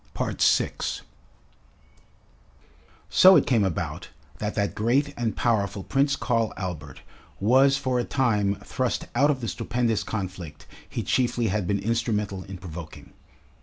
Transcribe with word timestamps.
6 0.39 1.01
So 3.11 3.35
it 3.35 3.45
came 3.45 3.63
about 3.63 4.09
that 4.39 4.55
that 4.55 4.73
great 4.73 5.13
and 5.15 5.37
powerful 5.37 5.83
Prince 5.83 6.15
Karl 6.15 6.53
Albert 6.57 7.03
was 7.39 7.77
for 7.77 7.99
a 7.99 8.03
time 8.03 8.55
thrust 8.65 9.05
out 9.13 9.29
of 9.29 9.41
the 9.41 9.47
stupendous 9.47 10.01
conflict 10.03 10.65
he 10.89 11.03
chiefly 11.03 11.49
had 11.49 11.67
been 11.67 11.77
instrumental 11.77 12.41
in 12.45 12.57
provoking. 12.57 13.13